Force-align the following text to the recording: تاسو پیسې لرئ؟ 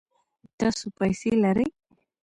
تاسو 0.59 0.85
پیسې 0.97 1.31
لرئ؟ 1.43 1.67